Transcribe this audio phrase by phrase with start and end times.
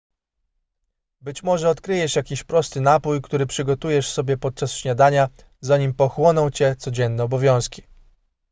[1.21, 5.27] być może odkryjesz jakiś prosty napój który przygotujesz sobie podczas śniadania
[5.61, 7.83] zanim pochłoną cię codzienne obowiązki